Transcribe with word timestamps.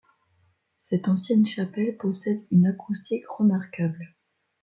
Cette 0.79 1.07
ancienne 1.07 1.45
chapelle 1.45 1.95
possède 1.95 2.41
une 2.49 2.65
acoustique 2.65 3.27
remarquable. 3.29 4.15